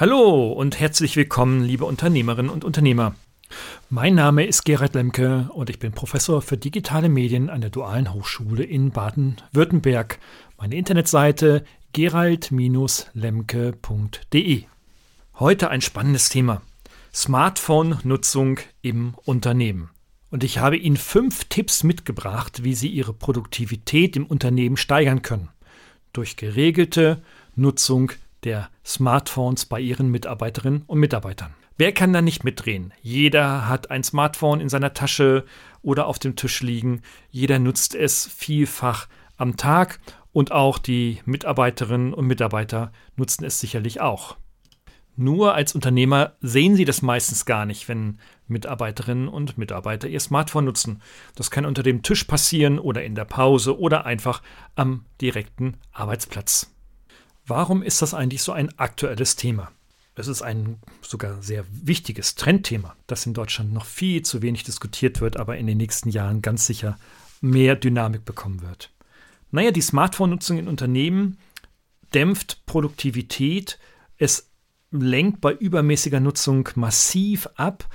[0.00, 3.14] Hallo und herzlich willkommen, liebe Unternehmerinnen und Unternehmer.
[3.90, 8.14] Mein Name ist Gerhard Lemke und ich bin Professor für digitale Medien an der Dualen
[8.14, 10.18] Hochschule in Baden-Württemberg.
[10.56, 14.64] Meine Internetseite gerald-lemke.de.
[15.38, 16.62] Heute ein spannendes Thema.
[17.12, 19.90] Smartphone-Nutzung im Unternehmen.
[20.30, 25.50] Und ich habe Ihnen fünf Tipps mitgebracht, wie Sie Ihre Produktivität im Unternehmen steigern können.
[26.14, 27.22] Durch geregelte
[27.54, 28.12] Nutzung
[28.44, 31.54] der Smartphones bei ihren Mitarbeiterinnen und Mitarbeitern.
[31.76, 32.92] Wer kann da nicht mitdrehen?
[33.00, 35.44] Jeder hat ein Smartphone in seiner Tasche
[35.82, 37.00] oder auf dem Tisch liegen.
[37.30, 39.08] Jeder nutzt es vielfach
[39.38, 39.98] am Tag
[40.32, 44.36] und auch die Mitarbeiterinnen und Mitarbeiter nutzen es sicherlich auch.
[45.16, 50.64] Nur als Unternehmer sehen sie das meistens gar nicht, wenn Mitarbeiterinnen und Mitarbeiter ihr Smartphone
[50.64, 51.02] nutzen.
[51.34, 54.42] Das kann unter dem Tisch passieren oder in der Pause oder einfach
[54.76, 56.74] am direkten Arbeitsplatz.
[57.50, 59.72] Warum ist das eigentlich so ein aktuelles Thema?
[60.14, 65.20] Es ist ein sogar sehr wichtiges Trendthema, das in Deutschland noch viel zu wenig diskutiert
[65.20, 66.96] wird, aber in den nächsten Jahren ganz sicher
[67.40, 68.92] mehr Dynamik bekommen wird.
[69.50, 71.38] Naja, die Smartphone-Nutzung in Unternehmen
[72.14, 73.80] dämpft Produktivität,
[74.16, 74.48] es
[74.92, 77.88] lenkt bei übermäßiger Nutzung massiv ab,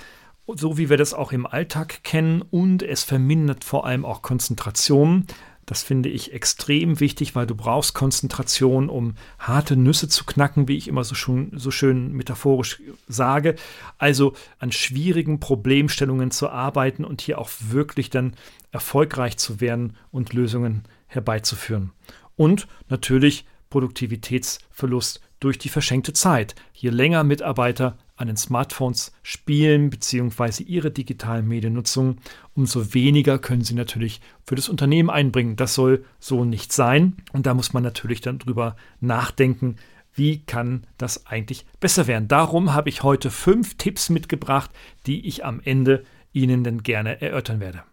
[0.47, 5.25] so wie wir das auch im Alltag kennen, und es vermindert vor allem auch Konzentration.
[5.65, 10.77] Das finde ich extrem wichtig, weil du brauchst Konzentration, um harte Nüsse zu knacken, wie
[10.77, 13.55] ich immer so, schon, so schön metaphorisch sage.
[13.97, 18.35] Also an schwierigen Problemstellungen zu arbeiten und hier auch wirklich dann
[18.71, 21.91] erfolgreich zu werden und Lösungen herbeizuführen.
[22.35, 26.55] Und natürlich Produktivitätsverlust durch die verschenkte Zeit.
[26.73, 30.63] Je länger Mitarbeiter an den Smartphones spielen bzw.
[30.63, 32.17] ihre digitalen Mediennutzung,
[32.53, 35.55] umso weniger können sie natürlich für das Unternehmen einbringen.
[35.55, 37.17] Das soll so nicht sein.
[37.33, 39.75] Und da muss man natürlich dann drüber nachdenken,
[40.13, 42.27] wie kann das eigentlich besser werden.
[42.27, 44.71] Darum habe ich heute fünf Tipps mitgebracht,
[45.05, 47.83] die ich am Ende Ihnen dann gerne erörtern werde.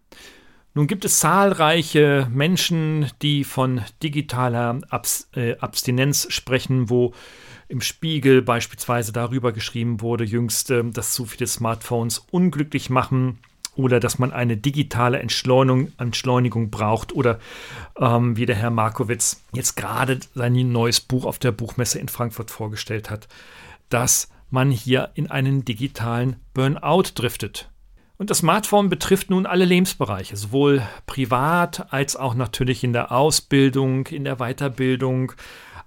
[0.74, 7.12] Nun gibt es zahlreiche Menschen, die von digitaler Abs äh, Abstinenz sprechen, wo
[7.72, 13.38] im Spiegel beispielsweise darüber geschrieben wurde, jüngst, ähm, dass zu viele Smartphones unglücklich machen
[13.74, 17.40] oder dass man eine digitale Entschleunigung, Entschleunigung braucht oder
[17.98, 22.50] ähm, wie der Herr Markowitz jetzt gerade sein neues Buch auf der Buchmesse in Frankfurt
[22.50, 23.26] vorgestellt hat,
[23.88, 27.70] dass man hier in einen digitalen Burnout driftet.
[28.18, 34.08] Und das Smartphone betrifft nun alle Lebensbereiche, sowohl privat als auch natürlich in der Ausbildung,
[34.08, 35.32] in der Weiterbildung,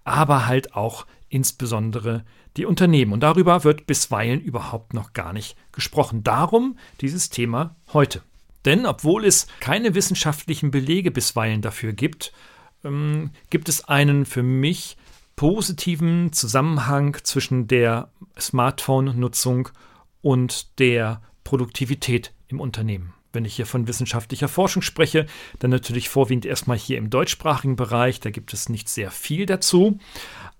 [0.03, 2.23] aber halt auch insbesondere
[2.55, 3.11] die Unternehmen.
[3.11, 6.23] Und darüber wird bisweilen überhaupt noch gar nicht gesprochen.
[6.23, 8.21] Darum dieses Thema heute.
[8.63, 12.31] Denn obwohl es keine wissenschaftlichen Belege bisweilen dafür gibt,
[12.85, 14.95] ähm, gibt es einen für mich
[15.35, 18.09] positiven Zusammenhang zwischen der
[18.39, 19.67] Smartphone-Nutzung
[20.21, 23.13] und der Produktivität im Unternehmen.
[23.35, 25.27] Wenn ich hier von wissenschaftlicher Forschung spreche,
[25.59, 29.99] dann natürlich vorwiegend erstmal hier im deutschsprachigen Bereich, da gibt es nicht sehr viel dazu.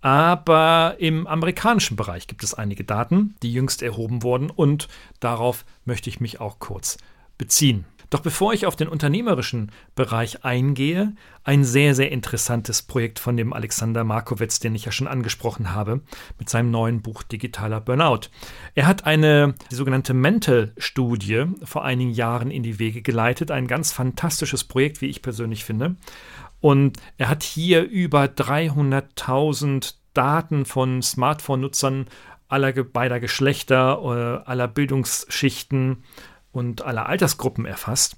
[0.01, 4.87] Aber im amerikanischen Bereich gibt es einige Daten, die jüngst erhoben wurden und
[5.19, 6.97] darauf möchte ich mich auch kurz
[7.37, 7.85] beziehen.
[8.09, 13.53] Doch bevor ich auf den unternehmerischen Bereich eingehe, ein sehr, sehr interessantes Projekt von dem
[13.53, 16.01] Alexander Markowitz, den ich ja schon angesprochen habe,
[16.39, 18.29] mit seinem neuen Buch Digitaler Burnout.
[18.73, 24.63] Er hat eine sogenannte Mental-Studie vor einigen Jahren in die Wege geleitet, ein ganz fantastisches
[24.63, 25.95] Projekt, wie ich persönlich finde.
[26.61, 32.07] Und er hat hier über 300.000 Daten von Smartphone-Nutzern
[32.47, 33.99] aller beider Geschlechter,
[34.45, 36.03] äh, aller Bildungsschichten
[36.55, 38.17] und aller Altersgruppen erfasst.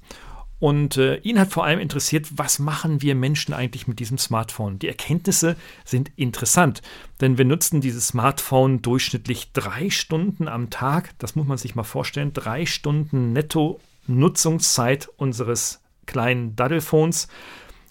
[0.60, 4.80] Und äh, ihn hat vor allem interessiert, was machen wir Menschen eigentlich mit diesem Smartphone?
[4.80, 5.56] Die Erkenntnisse
[5.86, 6.82] sind interessant,
[7.22, 11.14] denn wir nutzen dieses Smartphone durchschnittlich drei Stunden am Tag.
[11.20, 12.34] Das muss man sich mal vorstellen.
[12.34, 17.28] Drei Stunden netto Nutzungszeit unseres kleinen Daddelphones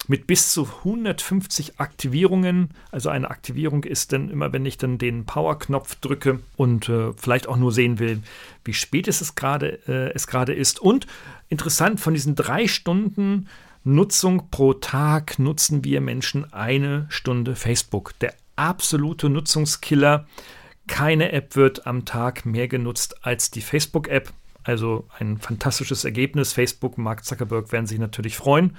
[0.07, 2.69] mit bis zu 150 Aktivierungen.
[2.91, 7.47] Also eine Aktivierung ist dann immer, wenn ich dann den Power-Knopf drücke und äh, vielleicht
[7.47, 8.21] auch nur sehen will,
[8.63, 10.79] wie spät es gerade äh, es gerade ist.
[10.79, 11.07] Und
[11.49, 13.47] interessant, von diesen drei Stunden
[13.83, 18.13] Nutzung pro Tag nutzen wir Menschen eine Stunde Facebook.
[18.19, 20.27] Der absolute Nutzungskiller.
[20.87, 24.33] Keine App wird am Tag mehr genutzt als die Facebook-App.
[24.63, 26.51] Also ein fantastisches Ergebnis.
[26.51, 28.75] Facebook, Mark Zuckerberg werden sich natürlich freuen.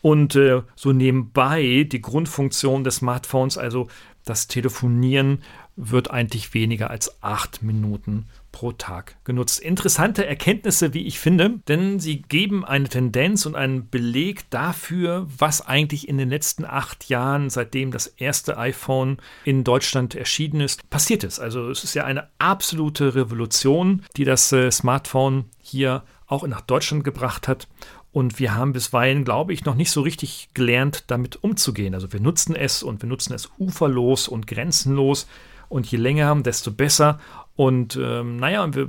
[0.00, 3.88] Und äh, so nebenbei die Grundfunktion des Smartphones, also
[4.24, 5.42] das Telefonieren,
[5.76, 9.60] wird eigentlich weniger als acht Minuten pro Tag genutzt.
[9.60, 15.64] Interessante Erkenntnisse, wie ich finde, denn sie geben eine Tendenz und einen Beleg dafür, was
[15.64, 21.22] eigentlich in den letzten acht Jahren, seitdem das erste iPhone in Deutschland erschienen ist, passiert
[21.22, 21.38] ist.
[21.38, 27.04] Also es ist ja eine absolute Revolution, die das äh, Smartphone hier auch nach Deutschland
[27.04, 27.68] gebracht hat.
[28.10, 31.94] Und wir haben bisweilen, glaube ich, noch nicht so richtig gelernt, damit umzugehen.
[31.94, 35.26] Also wir nutzen es und wir nutzen es uferlos und grenzenlos.
[35.68, 37.18] Und je länger, desto besser.
[37.54, 38.88] Und ähm, naja, wir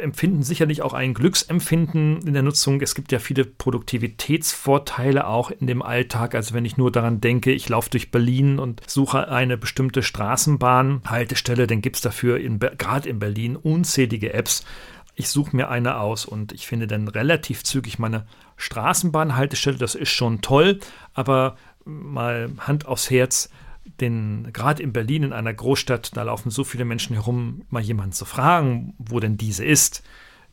[0.00, 2.80] empfinden sicherlich auch ein Glücksempfinden in der Nutzung.
[2.80, 6.34] Es gibt ja viele Produktivitätsvorteile auch in dem Alltag.
[6.34, 11.66] Also wenn ich nur daran denke, ich laufe durch Berlin und suche eine bestimmte Straßenbahnhaltestelle,
[11.66, 14.64] dann gibt es dafür gerade in Berlin unzählige Apps.
[15.14, 18.26] Ich suche mir eine aus und ich finde dann relativ zügig meine
[18.56, 19.78] Straßenbahnhaltestelle.
[19.78, 20.80] Das ist schon toll,
[21.12, 23.50] aber mal Hand aufs Herz,
[24.00, 28.12] denn gerade in Berlin, in einer Großstadt, da laufen so viele Menschen herum, mal jemanden
[28.12, 30.02] zu fragen, wo denn diese ist,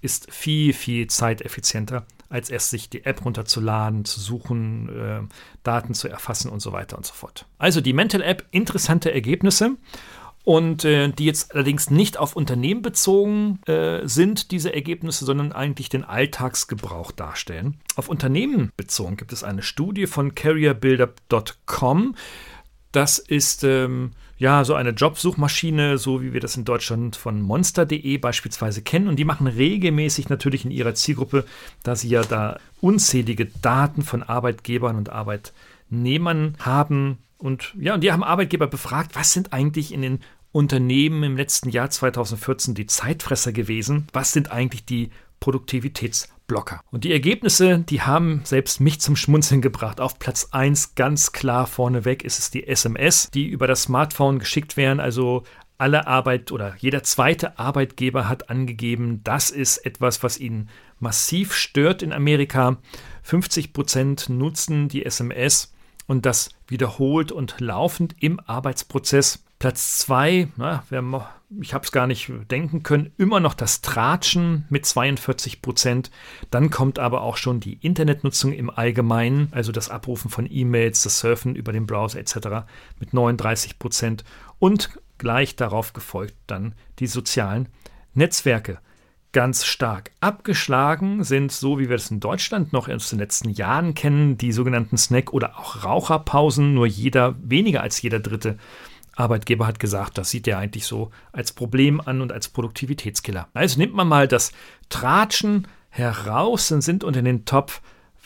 [0.01, 5.21] ist viel, viel zeiteffizienter, als erst sich die App runterzuladen, zu suchen, äh,
[5.63, 7.45] Daten zu erfassen und so weiter und so fort.
[7.57, 9.77] Also die Mental App, interessante Ergebnisse.
[10.43, 15.89] Und äh, die jetzt allerdings nicht auf Unternehmen bezogen äh, sind, diese Ergebnisse, sondern eigentlich
[15.89, 17.79] den Alltagsgebrauch darstellen.
[17.95, 22.15] Auf Unternehmen bezogen gibt es eine Studie von carrierbuilder.com,
[22.91, 28.17] das ist ähm, ja so eine Jobsuchmaschine, so wie wir das in Deutschland von monster.de
[28.17, 29.07] beispielsweise kennen.
[29.07, 31.45] Und die machen regelmäßig natürlich in ihrer Zielgruppe,
[31.83, 35.70] da sie ja da unzählige Daten von Arbeitgebern und Arbeitnehmern
[36.59, 37.17] haben.
[37.37, 40.19] Und ja, und die haben Arbeitgeber befragt, was sind eigentlich in den
[40.51, 44.07] Unternehmen im letzten Jahr 2014 die Zeitfresser gewesen?
[44.13, 45.11] Was sind eigentlich die
[45.41, 46.81] Produktivitätsblocker.
[46.91, 49.99] Und die Ergebnisse, die haben selbst mich zum Schmunzeln gebracht.
[49.99, 54.77] Auf Platz 1 ganz klar vorneweg ist es die SMS, die über das Smartphone geschickt
[54.77, 55.01] werden.
[55.01, 55.43] Also
[55.77, 62.03] alle Arbeit oder jeder zweite Arbeitgeber hat angegeben, das ist etwas, was ihn massiv stört
[62.03, 62.77] in Amerika.
[63.23, 65.70] 50 Prozent nutzen die SMS
[66.11, 69.45] und das wiederholt und laufend im Arbeitsprozess.
[69.59, 70.49] Platz 2,
[71.61, 76.11] ich habe es gar nicht denken können, immer noch das Tratschen mit 42 Prozent.
[76.49, 81.19] Dann kommt aber auch schon die Internetnutzung im Allgemeinen, also das Abrufen von E-Mails, das
[81.19, 82.67] Surfen über den Browser etc.
[82.99, 84.25] mit 39 Prozent.
[84.59, 87.69] Und gleich darauf gefolgt dann die sozialen
[88.13, 88.79] Netzwerke.
[89.33, 93.93] Ganz stark abgeschlagen sind, so wie wir es in Deutschland noch aus den letzten Jahren
[93.93, 96.73] kennen, die sogenannten Snack- oder auch Raucherpausen.
[96.73, 98.57] Nur jeder, weniger als jeder Dritte
[99.15, 103.47] Arbeitgeber hat gesagt, das sieht er eigentlich so als Problem an und als Produktivitätskiller.
[103.53, 104.51] Also nimmt man mal das
[104.89, 107.81] Tratschen heraus, dann sind unter den Top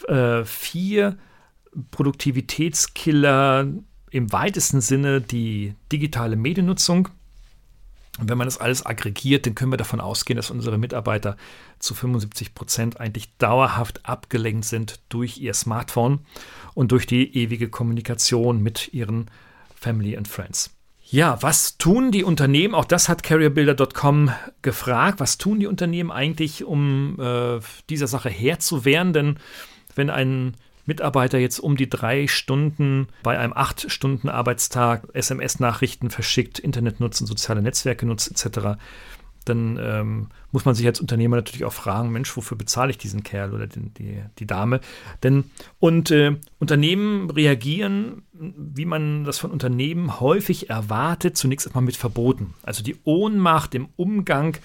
[0.08, 1.14] 4 äh,
[1.92, 3.68] Produktivitätskiller
[4.12, 7.10] im weitesten Sinne die digitale Mediennutzung.
[8.20, 11.36] Und wenn man das alles aggregiert, dann können wir davon ausgehen, dass unsere Mitarbeiter
[11.80, 16.20] zu 75 Prozent eigentlich dauerhaft abgelenkt sind durch ihr Smartphone
[16.74, 19.30] und durch die ewige Kommunikation mit ihren
[19.76, 20.72] Family and Friends.
[21.08, 22.74] Ja, was tun die Unternehmen?
[22.74, 24.32] Auch das hat CarrierBuilder.com
[24.64, 25.20] gefragt.
[25.20, 27.60] Was tun die Unternehmen eigentlich, um äh,
[27.90, 29.14] dieser Sache Herr zu werden?
[29.14, 29.40] Denn
[29.94, 36.60] wenn ein Mitarbeiter jetzt um die drei Stunden bei einem acht Stunden Arbeitstag SMS-Nachrichten verschickt,
[36.60, 38.78] Internet nutzen, soziale Netzwerke nutzt etc.,
[39.46, 43.24] dann ähm, muss man sich als Unternehmer natürlich auch fragen, Mensch, wofür bezahle ich diesen
[43.24, 44.82] Kerl oder den, die, die Dame?
[45.24, 45.46] Denn
[45.80, 52.56] und äh, Unternehmen reagieren, wie man das von Unternehmen häufig erwartet, zunächst erstmal mit Verboten.
[52.64, 54.58] Also die Ohnmacht im Umgang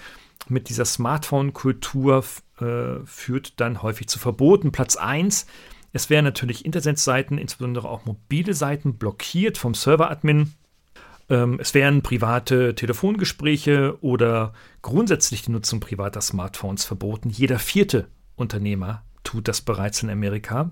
[0.49, 2.25] mit dieser Smartphone-Kultur
[2.59, 4.71] äh, führt dann häufig zu Verboten.
[4.71, 5.45] Platz 1
[5.93, 10.53] es werden natürlich Internetseiten, insbesondere auch mobile Seiten, blockiert vom Server-Admin.
[11.29, 17.29] Ähm, es werden private Telefongespräche oder grundsätzlich die Nutzung privater Smartphones verboten.
[17.29, 20.71] Jeder vierte Unternehmer tut das bereits in Amerika.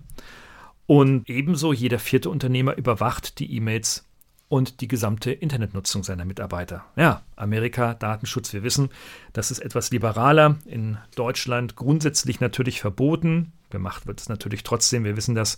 [0.85, 4.09] Und ebenso jeder vierte Unternehmer überwacht die E-Mails
[4.47, 6.83] und die gesamte Internetnutzung seiner Mitarbeiter.
[6.95, 8.89] Ja, Amerika, Datenschutz, wir wissen,
[9.31, 10.57] das ist etwas liberaler.
[10.65, 13.53] In Deutschland grundsätzlich natürlich verboten.
[13.69, 15.57] Gemacht wird es natürlich trotzdem, wir wissen das.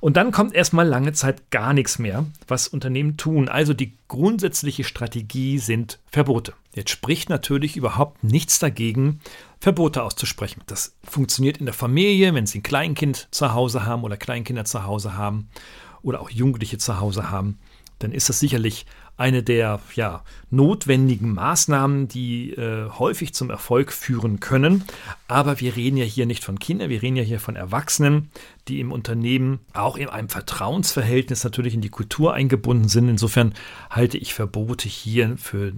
[0.00, 3.48] Und dann kommt erstmal lange Zeit gar nichts mehr, was Unternehmen tun.
[3.48, 6.52] Also die grundsätzliche Strategie sind Verbote.
[6.74, 9.20] Jetzt spricht natürlich überhaupt nichts dagegen,
[9.60, 10.62] Verbote auszusprechen.
[10.66, 14.84] Das funktioniert in der Familie, wenn Sie ein Kleinkind zu Hause haben oder Kleinkinder zu
[14.84, 15.48] Hause haben
[16.02, 17.58] oder auch Jugendliche zu Hause haben
[17.98, 18.86] dann ist das sicherlich
[19.16, 24.84] eine der ja, notwendigen Maßnahmen, die äh, häufig zum Erfolg führen können.
[25.26, 28.30] Aber wir reden ja hier nicht von Kindern, wir reden ja hier von Erwachsenen,
[28.68, 33.08] die im Unternehmen auch in einem Vertrauensverhältnis natürlich in die Kultur eingebunden sind.
[33.08, 33.54] Insofern
[33.90, 35.72] halte ich Verbote hier für äh,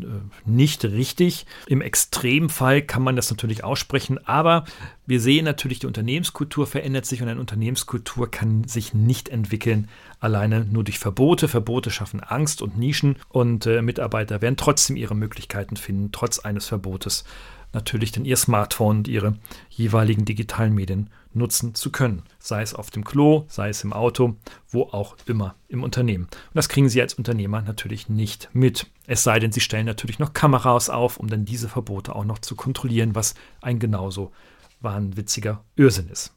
[0.45, 1.47] nicht richtig.
[1.67, 4.65] Im Extremfall kann man das natürlich aussprechen, aber
[5.07, 9.89] wir sehen natürlich, die Unternehmenskultur verändert sich und eine Unternehmenskultur kann sich nicht entwickeln
[10.21, 11.49] alleine nur durch Verbote.
[11.49, 16.67] Verbote schaffen Angst und Nischen und äh, Mitarbeiter werden trotzdem ihre Möglichkeiten finden, trotz eines
[16.67, 17.25] Verbotes
[17.73, 19.35] natürlich dann ihr Smartphone und ihre
[19.69, 22.23] jeweiligen digitalen Medien nutzen zu können.
[22.39, 24.37] Sei es auf dem Klo, sei es im Auto,
[24.69, 26.25] wo auch immer im Unternehmen.
[26.25, 28.87] Und das kriegen Sie als Unternehmer natürlich nicht mit.
[29.07, 32.39] Es sei denn, Sie stellen natürlich noch Kameras auf, um dann diese Verbote auch noch
[32.39, 34.33] zu kontrollieren, was ein genauso
[34.81, 36.33] wahnwitziger Irrsinn ist.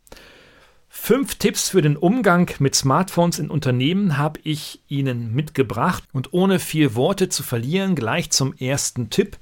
[0.93, 6.59] Fünf Tipps für den Umgang mit Smartphones in Unternehmen habe ich Ihnen mitgebracht und ohne
[6.59, 9.37] viel Worte zu verlieren, gleich zum ersten Tipp.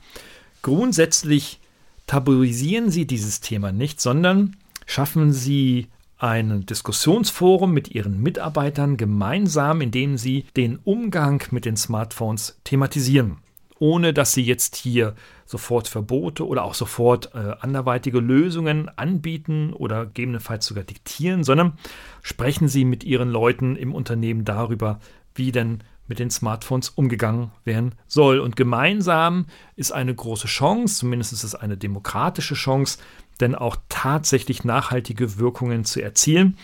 [0.61, 1.59] Grundsätzlich
[2.05, 5.87] tabuisieren Sie dieses Thema nicht, sondern schaffen Sie
[6.19, 13.37] ein Diskussionsforum mit Ihren Mitarbeitern gemeinsam, in dem Sie den Umgang mit den Smartphones thematisieren
[13.79, 20.05] ohne dass sie jetzt hier sofort Verbote oder auch sofort äh, anderweitige Lösungen anbieten oder
[20.05, 21.73] gegebenenfalls sogar diktieren, sondern
[22.21, 24.99] sprechen sie mit ihren Leuten im Unternehmen darüber,
[25.33, 28.39] wie denn mit den Smartphones umgegangen werden soll.
[28.39, 29.45] Und gemeinsam
[29.75, 32.97] ist eine große Chance, zumindest ist es eine demokratische Chance,
[33.39, 36.57] denn auch tatsächlich nachhaltige Wirkungen zu erzielen.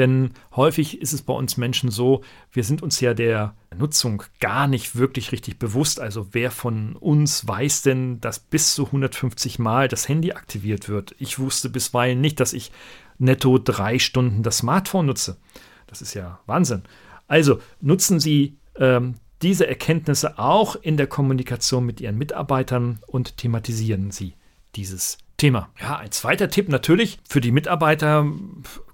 [0.00, 4.66] Denn häufig ist es bei uns Menschen so, wir sind uns ja der Nutzung gar
[4.66, 6.00] nicht wirklich richtig bewusst.
[6.00, 11.14] Also wer von uns weiß denn, dass bis zu 150 Mal das Handy aktiviert wird?
[11.18, 12.72] Ich wusste bisweilen nicht, dass ich
[13.18, 15.36] netto drei Stunden das Smartphone nutze.
[15.86, 16.84] Das ist ja Wahnsinn.
[17.28, 24.12] Also nutzen Sie ähm, diese Erkenntnisse auch in der Kommunikation mit Ihren Mitarbeitern und thematisieren
[24.12, 24.32] Sie
[24.76, 25.70] dieses Thema.
[25.80, 28.26] Ja, ein zweiter Tipp natürlich für die Mitarbeiter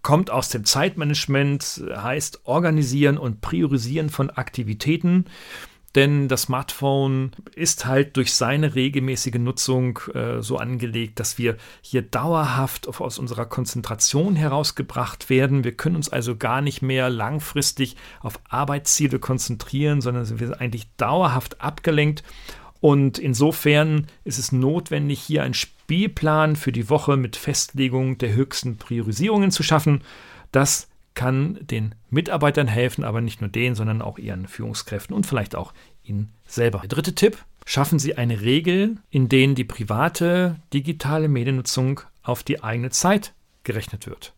[0.06, 5.24] kommt aus dem Zeitmanagement, heißt organisieren und priorisieren von Aktivitäten.
[5.96, 12.02] Denn das Smartphone ist halt durch seine regelmäßige Nutzung äh, so angelegt, dass wir hier
[12.02, 15.64] dauerhaft aus unserer Konzentration herausgebracht werden.
[15.64, 20.86] Wir können uns also gar nicht mehr langfristig auf Arbeitsziele konzentrieren, sondern wir sind eigentlich
[20.98, 22.22] dauerhaft abgelenkt.
[22.80, 28.76] Und insofern ist es notwendig, hier ein Spielplan für die Woche mit Festlegung der höchsten
[28.76, 30.02] Priorisierungen zu schaffen.
[30.52, 35.56] Das kann den Mitarbeitern helfen, aber nicht nur denen, sondern auch ihren Führungskräften und vielleicht
[35.56, 35.72] auch
[36.04, 36.80] ihnen selber.
[36.80, 42.62] Der dritte Tipp, schaffen Sie eine Regel, in der die private digitale Mediennutzung auf die
[42.62, 44.34] eigene Zeit gerechnet wird.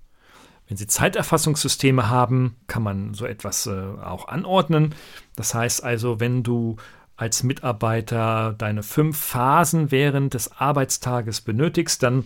[0.67, 4.95] Wenn Sie Zeiterfassungssysteme haben, kann man so etwas äh, auch anordnen.
[5.37, 6.77] Das heißt also, wenn du
[7.19, 12.25] als Mitarbeiter deine fünf Phasen während des Arbeitstages benötigst, dann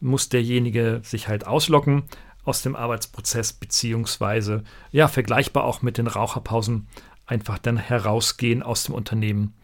[0.00, 2.04] muss derjenige sich halt auslocken
[2.44, 6.88] aus dem Arbeitsprozess, beziehungsweise ja, vergleichbar auch mit den Raucherpausen,
[7.24, 9.54] einfach dann herausgehen aus dem Unternehmen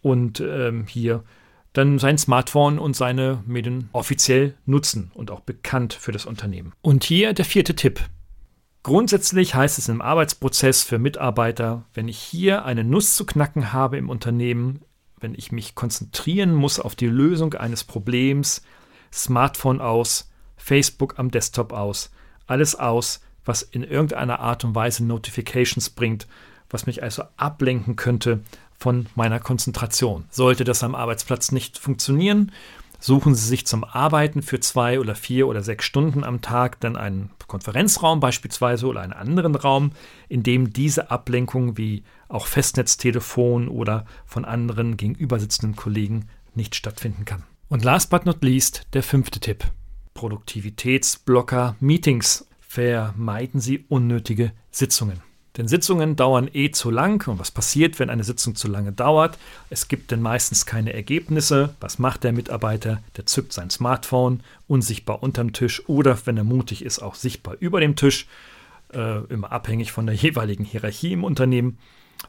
[0.00, 1.22] und ähm, hier
[1.74, 6.72] dann sein Smartphone und seine Medien offiziell nutzen und auch bekannt für das Unternehmen.
[6.80, 8.00] Und hier der vierte Tipp.
[8.82, 13.98] Grundsätzlich heißt es im Arbeitsprozess für Mitarbeiter, wenn ich hier eine Nuss zu knacken habe
[13.98, 14.80] im Unternehmen,
[15.18, 18.62] wenn ich mich konzentrieren muss auf die Lösung eines Problems,
[19.12, 22.10] Smartphone aus, Facebook am Desktop aus,
[22.46, 26.26] alles aus, was in irgendeiner Art und Weise Notifications bringt,
[26.70, 28.40] was mich also ablenken könnte
[28.78, 30.24] von meiner Konzentration.
[30.30, 32.52] Sollte das am Arbeitsplatz nicht funktionieren,
[33.00, 36.96] Suchen Sie sich zum Arbeiten für zwei oder vier oder sechs Stunden am Tag dann
[36.96, 39.92] einen Konferenzraum beispielsweise oder einen anderen Raum,
[40.28, 47.44] in dem diese Ablenkung wie auch Festnetztelefon oder von anderen gegenübersitzenden Kollegen nicht stattfinden kann.
[47.68, 49.64] Und last but not least der fünfte Tipp.
[50.12, 52.46] Produktivitätsblocker Meetings.
[52.60, 55.22] Vermeiden Sie unnötige Sitzungen.
[55.56, 57.26] Denn Sitzungen dauern eh zu lang.
[57.28, 59.38] Und was passiert, wenn eine Sitzung zu lange dauert?
[59.68, 61.74] Es gibt denn meistens keine Ergebnisse.
[61.80, 63.02] Was macht der Mitarbeiter?
[63.16, 67.80] Der zückt sein Smartphone, unsichtbar unterm Tisch oder, wenn er mutig ist, auch sichtbar über
[67.80, 68.26] dem Tisch.
[68.92, 71.78] Äh, immer abhängig von der jeweiligen Hierarchie im Unternehmen.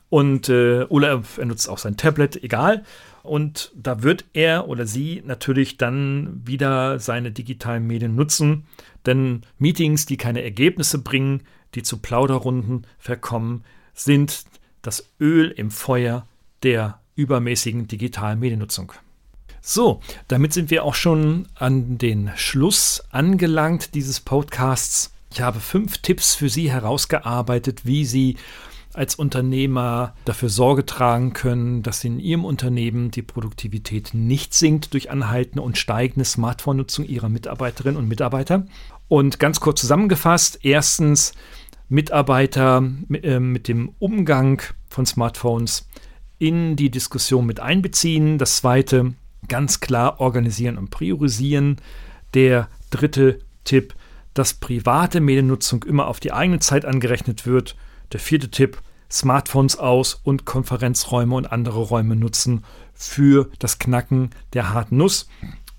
[0.10, 2.84] Und äh, oder er nutzt auch sein Tablet, egal.
[3.24, 8.66] Und da wird er oder sie natürlich dann wieder seine digitalen Medien nutzen.
[9.06, 11.42] Denn Meetings, die keine Ergebnisse bringen,
[11.76, 14.44] die zu Plauderrunden verkommen, sind
[14.82, 16.28] das Öl im Feuer
[16.64, 18.94] der übermäßigen digitalen Mediennutzung.
[19.62, 25.14] So, damit sind wir auch schon an den Schluss angelangt dieses Podcasts.
[25.32, 28.38] Ich habe fünf Tipps für Sie herausgearbeitet, wie Sie
[28.94, 35.10] als Unternehmer dafür Sorge tragen können, dass in Ihrem Unternehmen die Produktivität nicht sinkt durch
[35.10, 38.66] anhaltende und steigende Smartphone-Nutzung Ihrer Mitarbeiterinnen und Mitarbeiter.
[39.08, 41.34] Und ganz kurz zusammengefasst, erstens
[41.90, 45.88] Mitarbeiter mit, äh, mit dem Umgang von Smartphones
[46.40, 48.38] in die Diskussion mit einbeziehen.
[48.38, 49.14] Das zweite,
[49.48, 51.78] ganz klar organisieren und priorisieren.
[52.34, 53.94] Der dritte Tipp,
[54.34, 57.76] dass private Mediennutzung immer auf die eigene Zeit angerechnet wird.
[58.12, 62.64] Der vierte Tipp, Smartphones aus und Konferenzräume und andere Räume nutzen
[62.94, 65.28] für das Knacken der harten Nuss.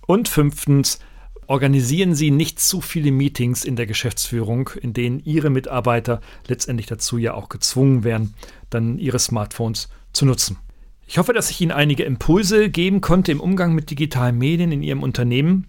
[0.07, 0.99] Und fünftens,
[1.47, 7.19] organisieren Sie nicht zu viele Meetings in der Geschäftsführung, in denen Ihre Mitarbeiter letztendlich dazu
[7.19, 8.35] ja auch gezwungen werden,
[8.71, 10.59] dann ihre Smartphones zu nutzen.
[11.07, 14.83] Ich hoffe, dass ich Ihnen einige Impulse geben konnte im Umgang mit digitalen Medien in
[14.83, 15.67] Ihrem Unternehmen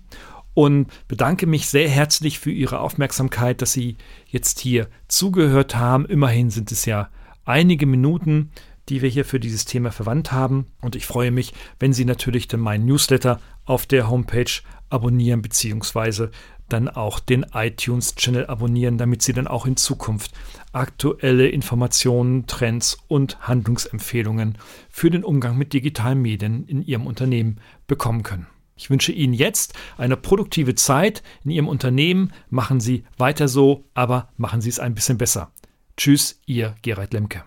[0.53, 6.05] und bedanke mich sehr herzlich für Ihre Aufmerksamkeit, dass Sie jetzt hier zugehört haben.
[6.05, 7.10] Immerhin sind es ja
[7.45, 8.51] einige Minuten,
[8.89, 10.67] die wir hier für dieses Thema verwandt haben.
[10.81, 14.51] Und ich freue mich, wenn Sie natürlich dann meinen Newsletter auf der Homepage
[14.89, 16.31] abonnieren beziehungsweise
[16.69, 20.31] dann auch den iTunes-Channel abonnieren, damit Sie dann auch in Zukunft
[20.72, 24.57] aktuelle Informationen, Trends und Handlungsempfehlungen
[24.89, 28.48] für den Umgang mit digitalen Medien in Ihrem Unternehmen bekommen können.
[28.75, 32.34] Ich wünsche Ihnen jetzt eine produktive Zeit in Ihrem Unternehmen.
[32.50, 35.51] Machen Sie weiter so, aber machen Sie es ein bisschen besser.
[35.98, 37.44] Tschüss, Ihr Gerald Lemke.